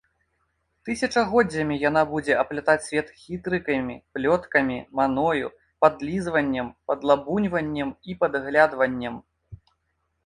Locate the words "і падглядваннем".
8.11-9.25